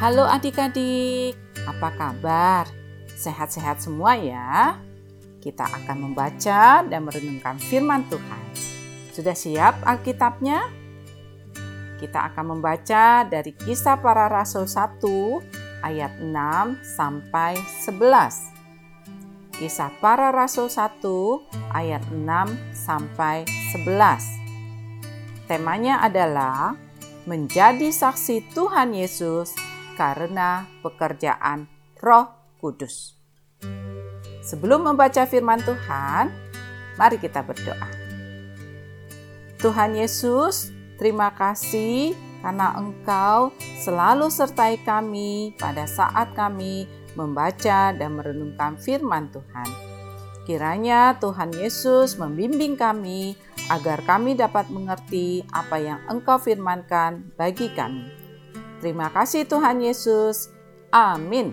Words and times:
Halo 0.00 0.24
adik-adik, 0.24 1.36
apa 1.68 1.92
kabar? 1.92 2.64
Sehat-sehat 3.20 3.84
semua 3.84 4.16
ya? 4.16 4.80
Kita 5.44 5.68
akan 5.68 6.08
membaca 6.08 6.80
dan 6.88 7.04
merenungkan 7.04 7.60
firman 7.60 8.08
Tuhan. 8.08 8.44
Sudah 9.12 9.36
siap 9.36 9.76
Alkitabnya? 9.84 10.72
Kita 12.00 12.32
akan 12.32 12.56
membaca 12.56 13.28
dari 13.28 13.52
kisah 13.52 14.00
para 14.00 14.24
rasul 14.32 14.64
1 14.64 15.04
ayat 15.84 16.16
6 16.16 16.32
sampai 16.80 17.60
11. 17.84 19.52
Kisah 19.60 19.92
para 20.00 20.32
rasul 20.32 20.72
1 20.72 21.76
ayat 21.76 22.00
6 22.08 22.24
sampai 22.72 23.44
11. 23.76 25.44
Temanya 25.44 26.00
adalah 26.00 26.72
menjadi 27.28 27.92
saksi 27.92 28.48
Tuhan 28.56 28.96
Yesus 28.96 29.68
karena 30.00 30.64
pekerjaan 30.80 31.68
Roh 32.00 32.56
Kudus. 32.56 33.20
Sebelum 34.40 34.88
membaca 34.88 35.28
firman 35.28 35.60
Tuhan, 35.60 36.32
mari 36.96 37.20
kita 37.20 37.44
berdoa. 37.44 37.84
Tuhan 39.60 39.92
Yesus, 39.92 40.72
terima 40.96 41.36
kasih 41.36 42.16
karena 42.40 42.80
Engkau 42.80 43.52
selalu 43.84 44.32
sertai 44.32 44.80
kami 44.80 45.52
pada 45.60 45.84
saat 45.84 46.32
kami 46.32 46.88
membaca 47.12 47.92
dan 47.92 48.16
merenungkan 48.16 48.80
firman 48.80 49.28
Tuhan. 49.28 49.68
Kiranya 50.48 51.20
Tuhan 51.20 51.52
Yesus 51.52 52.16
membimbing 52.16 52.80
kami 52.80 53.36
agar 53.68 54.00
kami 54.08 54.32
dapat 54.32 54.72
mengerti 54.72 55.44
apa 55.52 55.76
yang 55.76 56.00
Engkau 56.08 56.40
firmankan 56.40 57.36
bagi 57.36 57.68
kami. 57.76 58.19
Terima 58.80 59.12
kasih 59.12 59.44
Tuhan 59.44 59.84
Yesus. 59.84 60.48
Amin. 60.88 61.52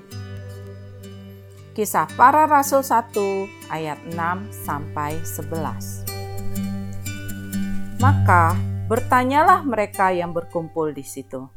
Kisah 1.76 2.08
para 2.16 2.48
Rasul 2.50 2.82
1 2.82 3.70
ayat 3.70 4.02
6 4.10 4.18
sampai 4.66 5.22
11. 5.22 8.02
Maka 8.02 8.58
bertanyalah 8.88 9.68
mereka 9.68 10.16
yang 10.16 10.32
berkumpul 10.32 10.96
di 10.96 11.04
situ. 11.04 11.52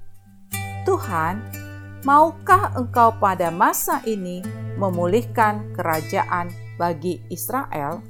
Tuhan, 0.84 1.38
maukah 2.02 2.74
engkau 2.74 3.14
pada 3.16 3.54
masa 3.54 4.02
ini 4.04 4.42
memulihkan 4.74 5.70
kerajaan 5.72 6.50
bagi 6.74 7.22
Israel? 7.30 8.02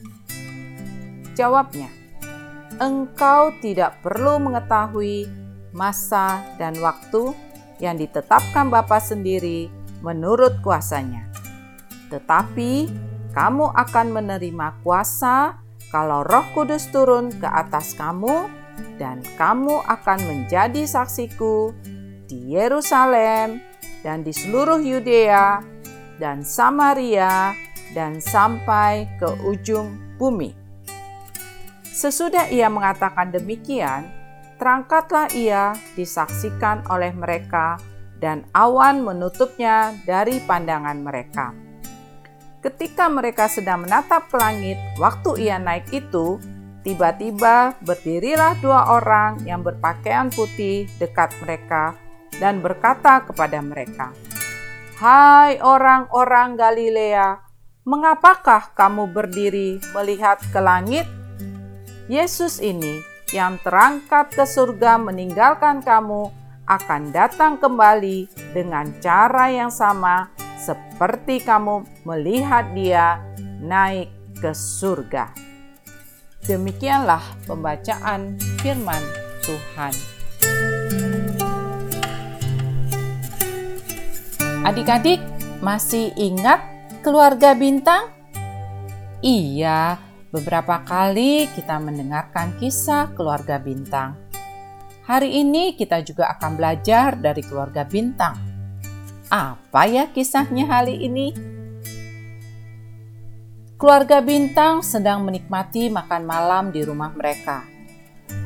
Jawabnya, 1.37 1.93
engkau 2.81 3.53
tidak 3.61 4.01
perlu 4.01 4.41
mengetahui 4.41 5.29
masa 5.71 6.43
dan 6.59 6.75
waktu 6.83 7.31
yang 7.81 7.97
ditetapkan 7.97 8.69
Bapa 8.69 9.01
sendiri 9.01 9.73
menurut 10.05 10.61
kuasanya. 10.61 11.29
Tetapi 12.13 12.89
kamu 13.33 13.67
akan 13.73 14.07
menerima 14.13 14.85
kuasa 14.85 15.61
kalau 15.91 16.23
Roh 16.23 16.47
Kudus 16.55 16.87
turun 16.93 17.33
ke 17.35 17.49
atas 17.49 17.97
kamu 17.99 18.47
dan 19.01 19.25
kamu 19.37 19.83
akan 19.85 20.19
menjadi 20.29 20.87
saksiku 20.87 21.75
di 22.31 22.55
Yerusalem 22.55 23.59
dan 24.05 24.23
di 24.23 24.33
seluruh 24.33 24.79
Yudea 24.81 25.61
dan 26.21 26.45
Samaria 26.45 27.57
dan 27.97 28.23
sampai 28.23 29.09
ke 29.19 29.29
ujung 29.45 29.97
bumi. 30.21 30.55
Sesudah 31.91 32.49
ia 32.49 32.71
mengatakan 32.71 33.35
demikian, 33.35 34.20
terangkatlah 34.61 35.33
ia 35.33 35.73
disaksikan 35.97 36.85
oleh 36.93 37.17
mereka, 37.17 37.81
dan 38.21 38.45
awan 38.53 39.01
menutupnya 39.01 39.97
dari 40.05 40.39
pandangan 40.45 41.01
mereka. 41.01 41.57
Ketika 42.61 43.09
mereka 43.09 43.49
sedang 43.49 43.89
menatap 43.89 44.29
ke 44.29 44.37
langit, 44.37 44.77
waktu 45.01 45.49
ia 45.49 45.57
naik 45.57 45.89
itu, 45.89 46.37
tiba-tiba 46.85 47.73
berdirilah 47.81 48.61
dua 48.61 49.01
orang 49.01 49.41
yang 49.49 49.65
berpakaian 49.65 50.29
putih 50.29 50.85
dekat 51.01 51.33
mereka 51.41 51.97
dan 52.37 52.61
berkata 52.61 53.25
kepada 53.25 53.65
mereka, 53.65 54.13
"Hai 55.01 55.57
orang-orang 55.65 56.61
Galilea, 56.61 57.41
mengapakah 57.89 58.77
kamu 58.77 59.09
berdiri 59.09 59.81
melihat 59.97 60.37
ke 60.53 60.61
langit? 60.61 61.09
Yesus 62.13 62.61
ini 62.61 63.10
yang 63.31 63.59
terangkat 63.63 64.35
ke 64.35 64.45
surga 64.47 64.99
meninggalkan 64.99 65.83
kamu 65.83 66.31
akan 66.67 67.11
datang 67.11 67.59
kembali 67.59 68.31
dengan 68.55 68.91
cara 69.03 69.51
yang 69.51 69.75
sama 69.75 70.31
seperti 70.59 71.43
kamu 71.43 71.83
melihat 72.07 72.71
dia 72.75 73.19
naik 73.59 74.11
ke 74.39 74.55
surga. 74.55 75.35
Demikianlah 76.47 77.23
pembacaan 77.47 78.39
firman 78.63 79.03
Tuhan. 79.45 79.95
Adik-adik, 84.61 85.21
masih 85.65 86.13
ingat 86.21 86.61
keluarga 87.01 87.57
bintang? 87.57 88.13
Iya, 89.21 90.10
Beberapa 90.31 90.87
kali 90.87 91.51
kita 91.59 91.83
mendengarkan 91.83 92.55
kisah 92.63 93.11
keluarga 93.19 93.59
bintang. 93.59 94.15
Hari 95.03 95.43
ini 95.43 95.75
kita 95.75 96.07
juga 96.07 96.31
akan 96.31 96.55
belajar 96.55 97.19
dari 97.19 97.43
keluarga 97.43 97.83
bintang. 97.83 98.39
Apa 99.27 99.91
ya 99.91 100.07
kisahnya 100.07 100.71
hari 100.71 101.03
ini? 101.03 101.35
Keluarga 103.75 104.23
bintang 104.23 104.87
sedang 104.87 105.27
menikmati 105.27 105.91
makan 105.91 106.23
malam 106.23 106.71
di 106.71 106.87
rumah 106.87 107.11
mereka. 107.11 107.67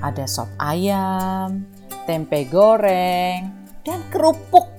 Ada 0.01 0.25
sop 0.25 0.57
ayam, 0.57 1.69
tempe 2.09 2.49
goreng, 2.49 3.53
dan 3.85 4.01
kerupuk. 4.09 4.73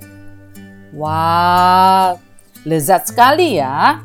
Wow, 0.89 2.17
lezat 2.65 3.13
sekali 3.13 3.61
ya 3.61 4.01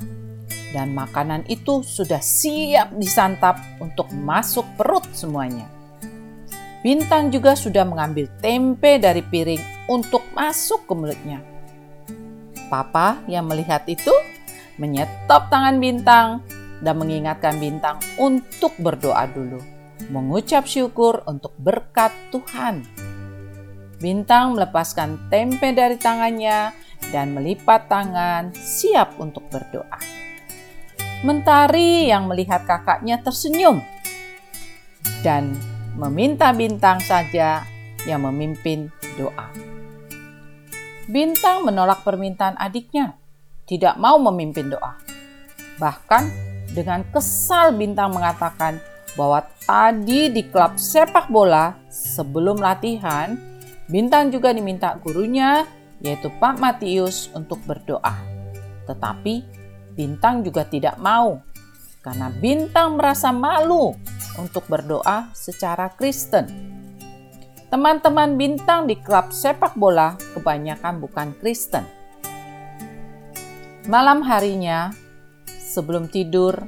dan 0.71 0.95
makanan 0.95 1.47
itu 1.51 1.83
sudah 1.83 2.23
siap 2.23 2.95
disantap 2.95 3.59
untuk 3.83 4.11
masuk 4.15 4.67
perut 4.79 5.05
semuanya. 5.11 5.67
Bintang 6.81 7.29
juga 7.29 7.53
sudah 7.53 7.85
mengambil 7.85 8.25
tempe 8.41 8.97
dari 8.97 9.21
piring 9.21 9.91
untuk 9.93 10.25
masuk 10.33 10.89
ke 10.89 10.93
mulutnya. 10.97 11.45
Papa 12.73 13.21
yang 13.29 13.51
melihat 13.51 13.85
itu 13.85 14.15
menyetop 14.81 15.53
tangan 15.53 15.77
Bintang 15.77 16.41
dan 16.81 16.97
mengingatkan 16.97 17.61
Bintang 17.61 18.01
untuk 18.17 18.73
berdoa 18.81 19.29
dulu, 19.29 19.61
mengucap 20.09 20.65
syukur 20.65 21.21
untuk 21.29 21.53
berkat 21.61 22.17
Tuhan. 22.33 22.81
Bintang 24.01 24.57
melepaskan 24.57 25.29
tempe 25.29 25.77
dari 25.77 26.01
tangannya 26.01 26.73
dan 27.13 27.37
melipat 27.37 27.93
tangan, 27.93 28.57
siap 28.57 29.21
untuk 29.21 29.45
berdoa. 29.53 30.20
Mentari 31.21 32.09
yang 32.09 32.33
melihat 32.33 32.65
kakaknya 32.65 33.21
tersenyum 33.21 33.85
dan 35.21 35.53
meminta 35.93 36.49
bintang 36.57 36.97
saja 37.05 37.61
yang 38.09 38.25
memimpin 38.25 38.89
doa. 39.21 39.53
Bintang 41.11 41.69
menolak 41.69 42.01
permintaan 42.07 42.57
adiknya, 42.57 43.21
tidak 43.69 44.01
mau 44.01 44.17
memimpin 44.17 44.73
doa. 44.73 44.97
Bahkan 45.77 46.25
dengan 46.73 47.05
kesal 47.11 47.75
Bintang 47.75 48.15
mengatakan 48.15 48.79
bahwa 49.19 49.43
tadi 49.67 50.31
di 50.31 50.47
klub 50.49 50.79
sepak 50.79 51.29
bola 51.29 51.75
sebelum 51.91 52.63
latihan, 52.63 53.35
Bintang 53.91 54.31
juga 54.31 54.55
diminta 54.55 54.95
gurunya 55.03 55.67
yaitu 56.01 56.31
Pak 56.39 56.63
Matius 56.63 57.29
untuk 57.35 57.59
berdoa. 57.67 58.15
Tetapi 58.87 59.60
Bintang 59.95 60.47
juga 60.47 60.67
tidak 60.67 60.97
mau 61.03 61.43
karena 62.01 62.33
Bintang 62.33 62.97
merasa 62.97 63.29
malu 63.31 63.93
untuk 64.41 64.65
berdoa 64.67 65.29
secara 65.37 65.93
Kristen. 65.93 66.49
Teman-teman 67.71 68.35
Bintang 68.35 68.91
di 68.91 68.99
klub 68.99 69.31
sepak 69.31 69.79
bola 69.79 70.19
kebanyakan 70.35 70.99
bukan 70.99 71.29
Kristen. 71.39 71.87
Malam 73.87 74.27
harinya, 74.27 74.91
sebelum 75.47 76.11
tidur, 76.11 76.67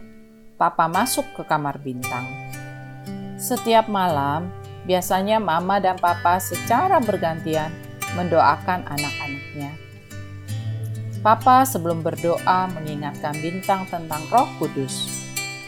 Papa 0.54 0.86
masuk 0.86 1.26
ke 1.34 1.42
kamar 1.42 1.82
Bintang. 1.82 2.22
Setiap 3.34 3.90
malam, 3.90 4.46
biasanya 4.86 5.42
Mama 5.42 5.82
dan 5.82 5.98
Papa 5.98 6.38
secara 6.38 7.02
bergantian 7.02 7.74
mendoakan 8.14 8.86
anak-anaknya 8.86 9.91
Papa 11.22 11.62
sebelum 11.62 12.02
berdoa 12.02 12.66
mengingatkan 12.74 13.38
bintang 13.38 13.86
tentang 13.86 14.26
Roh 14.26 14.50
Kudus, 14.58 15.06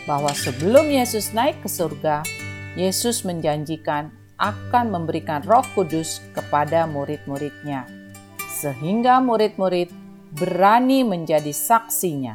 bahwa 0.03 0.35
sebelum 0.35 0.91
Yesus 0.91 1.31
naik 1.31 1.62
ke 1.62 1.71
surga, 1.71 2.27
Yesus 2.75 3.23
menjanjikan 3.23 4.11
akan 4.35 4.91
memberikan 4.91 5.47
Roh 5.47 5.62
Kudus 5.79 6.19
kepada 6.35 6.91
murid-muridnya, 6.91 7.87
sehingga 8.51 9.23
murid-murid 9.23 9.95
berani 10.35 11.06
menjadi 11.06 11.55
saksinya. 11.55 12.35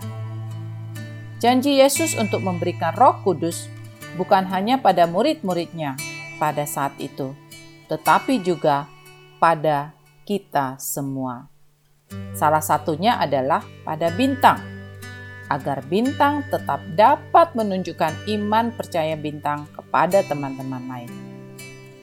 Janji 1.44 1.76
Yesus 1.76 2.16
untuk 2.16 2.40
memberikan 2.40 2.96
Roh 2.96 3.20
Kudus 3.28 3.68
bukan 4.16 4.48
hanya 4.48 4.80
pada 4.80 5.04
murid-muridnya 5.04 6.00
pada 6.40 6.64
saat 6.64 6.96
itu, 7.04 7.36
tetapi 7.92 8.40
juga 8.40 8.88
pada 9.44 9.92
kita 10.24 10.80
semua. 10.80 11.59
Salah 12.34 12.64
satunya 12.64 13.20
adalah 13.20 13.62
pada 13.84 14.10
bintang, 14.16 14.60
agar 15.50 15.82
bintang 15.90 16.46
tetap 16.48 16.80
dapat 16.94 17.52
menunjukkan 17.58 18.30
iman 18.40 18.72
percaya 18.72 19.18
bintang 19.18 19.66
kepada 19.74 20.22
teman-teman 20.24 20.84
lain. 20.88 21.12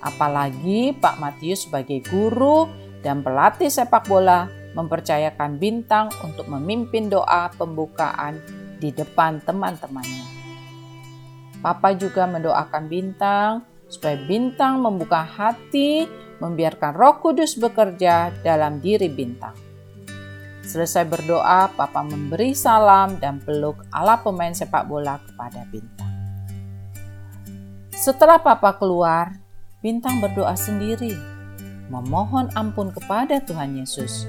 Apalagi 0.02 0.92
Pak 0.98 1.18
Matius 1.18 1.64
sebagai 1.66 2.02
guru 2.06 2.68
dan 3.00 3.22
pelatih 3.22 3.70
sepak 3.70 4.06
bola 4.06 4.50
mempercayakan 4.76 5.56
bintang 5.56 6.12
untuk 6.20 6.46
memimpin 6.52 7.08
doa 7.08 7.48
pembukaan 7.56 8.38
di 8.76 8.92
depan 8.92 9.40
teman-temannya. 9.40 10.26
Papa 11.64 11.96
juga 11.96 12.28
mendoakan 12.28 12.84
bintang 12.86 13.64
supaya 13.88 14.20
bintang 14.28 14.84
membuka 14.84 15.24
hati, 15.24 16.04
membiarkan 16.42 16.92
Roh 16.92 17.16
Kudus 17.24 17.56
bekerja 17.56 18.34
dalam 18.44 18.84
diri 18.84 19.08
bintang. 19.08 19.65
Selesai 20.66 21.06
berdoa, 21.06 21.70
Papa 21.70 22.02
memberi 22.02 22.50
salam 22.50 23.22
dan 23.22 23.38
peluk 23.38 23.86
ala 23.94 24.18
pemain 24.18 24.50
sepak 24.50 24.90
bola 24.90 25.22
kepada 25.22 25.62
bintang. 25.70 26.10
Setelah 27.94 28.42
Papa 28.42 28.74
keluar, 28.74 29.38
bintang 29.78 30.18
berdoa 30.18 30.58
sendiri, 30.58 31.14
memohon 31.86 32.50
ampun 32.58 32.90
kepada 32.90 33.38
Tuhan 33.46 33.78
Yesus 33.78 34.26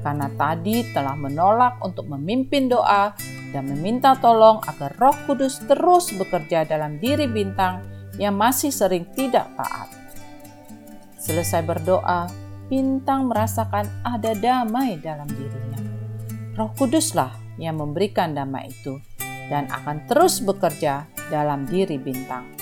karena 0.00 0.32
tadi 0.38 0.86
telah 0.96 1.12
menolak 1.18 1.76
untuk 1.84 2.08
memimpin 2.08 2.72
doa 2.72 3.12
dan 3.52 3.68
meminta 3.68 4.16
tolong 4.16 4.62
agar 4.64 4.96
Roh 4.96 5.16
Kudus 5.28 5.60
terus 5.66 6.14
bekerja 6.14 6.64
dalam 6.64 6.96
diri 7.02 7.28
bintang 7.28 7.84
yang 8.16 8.38
masih 8.38 8.72
sering 8.72 9.04
tidak 9.12 9.50
taat. 9.58 9.88
Selesai 11.20 11.60
berdoa, 11.66 12.30
bintang 12.72 13.28
merasakan 13.28 13.84
ada 14.06 14.32
damai 14.32 14.96
dalam 15.02 15.28
dirinya. 15.28 15.79
Roh 16.60 16.76
Kuduslah 16.76 17.56
yang 17.56 17.80
memberikan 17.80 18.36
damai 18.36 18.68
itu 18.68 19.00
dan 19.48 19.64
akan 19.72 20.04
terus 20.04 20.44
bekerja 20.44 21.08
dalam 21.32 21.64
diri 21.64 21.96
bintang, 21.96 22.52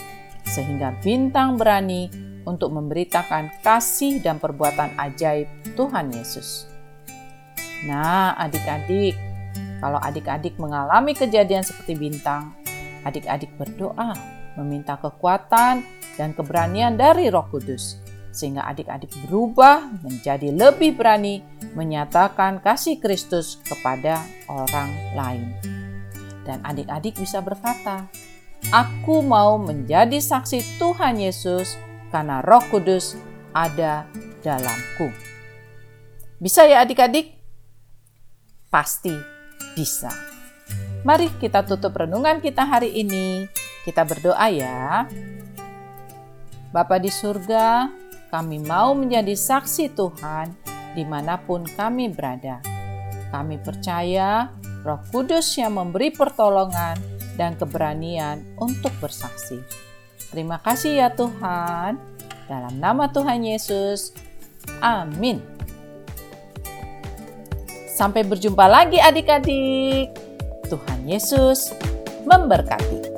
sehingga 0.47 0.95
bintang 1.03 1.59
berani 1.59 2.07
untuk 2.47 2.71
memberitakan 2.79 3.59
kasih 3.59 4.23
dan 4.23 4.39
perbuatan 4.39 4.95
ajaib 5.03 5.51
Tuhan 5.75 6.15
Yesus. 6.15 6.71
Nah, 7.91 8.39
adik-adik, 8.39 9.19
kalau 9.83 9.99
adik-adik 9.99 10.55
mengalami 10.63 11.19
kejadian 11.19 11.67
seperti 11.67 11.99
bintang, 11.99 12.55
adik-adik 13.03 13.51
berdoa 13.59 14.15
meminta 14.55 14.95
kekuatan 14.95 15.83
dan 16.15 16.39
keberanian 16.39 16.95
dari 16.95 17.35
Roh 17.35 17.51
Kudus, 17.51 17.99
sehingga 18.31 18.65
adik-adik 18.69 19.11
berubah 19.27 19.89
menjadi 20.05 20.53
lebih 20.53 20.95
berani 20.97 21.43
menyatakan 21.75 22.63
kasih 22.63 23.01
Kristus 23.01 23.59
kepada 23.67 24.23
orang 24.47 24.91
lain. 25.17 25.49
Dan 26.45 26.65
adik-adik 26.65 27.19
bisa 27.21 27.45
berkata, 27.45 28.09
"Aku 28.73 29.21
mau 29.21 29.61
menjadi 29.61 30.17
saksi 30.17 30.81
Tuhan 30.81 31.21
Yesus 31.21 31.77
karena 32.09 32.41
Roh 32.41 32.65
Kudus 32.73 33.17
ada 33.53 34.09
dalamku." 34.41 35.13
Bisa 36.39 36.65
ya, 36.65 36.87
adik-adik? 36.87 37.39
pasti 38.69 39.13
bisa. 39.73 40.13
Mari 41.05 41.33
kita 41.41 41.65
tutup 41.65 41.97
renungan 41.97 42.41
kita 42.45 42.69
hari 42.69 42.93
ini. 43.01 43.49
Kita 43.85 44.05
berdoa 44.05 44.47
ya. 44.53 45.09
Bapa 46.69 47.01
di 47.01 47.09
surga, 47.09 47.89
kami 48.29 48.61
mau 48.61 48.93
menjadi 48.93 49.33
saksi 49.33 49.97
Tuhan 49.97 50.53
di 50.93 51.05
mana 51.05 51.41
pun 51.41 51.65
kami 51.65 52.13
berada. 52.13 52.61
Kami 53.29 53.61
percaya 53.61 54.53
Roh 54.85 55.01
Kudus 55.13 55.57
yang 55.61 55.77
memberi 55.77 56.13
pertolongan 56.13 56.97
dan 57.37 57.57
keberanian 57.57 58.45
untuk 58.61 58.93
bersaksi. 59.01 59.61
Terima 60.29 60.61
kasih 60.61 61.05
ya 61.05 61.09
Tuhan. 61.13 61.97
Dalam 62.49 62.75
nama 62.81 63.09
Tuhan 63.09 63.45
Yesus. 63.45 64.13
Amin. 64.81 65.41
Sampai 67.89 68.25
berjumpa 68.25 68.65
lagi 68.69 69.01
adik-adik. 69.01 70.13
Tuhan 70.69 71.01
Yesus 71.09 71.73
memberkati. 72.29 73.18